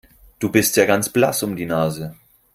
Du 0.39 0.49
bist 0.49 0.77
ja 0.77 0.87
ganz 0.87 1.09
blass 1.09 1.43
um 1.43 1.55
die 1.55 1.67
Nase. 1.67 2.15